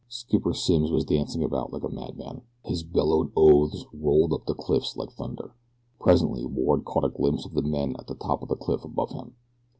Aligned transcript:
Skipper 0.09 0.51
Simms 0.55 0.89
was 0.89 1.05
dancing 1.05 1.43
about 1.43 1.71
like 1.71 1.83
a 1.83 1.87
madman. 1.89 2.41
His 2.65 2.81
bellowed 2.81 3.31
oaths 3.35 3.85
rolled 3.93 4.33
up 4.33 4.47
the 4.47 4.55
cliffs 4.55 4.97
like 4.97 5.11
thunder. 5.11 5.53
Presently 5.99 6.43
Ward 6.43 6.85
caught 6.85 7.05
a 7.05 7.09
glimpse 7.09 7.45
of 7.45 7.53
the 7.53 7.61
men 7.61 7.95
at 7.99 8.07
the 8.07 8.15
top 8.15 8.41
of 8.41 8.49
the 8.49 8.55
cliff 8.55 8.83
above 8.83 9.11
him. 9.11 9.35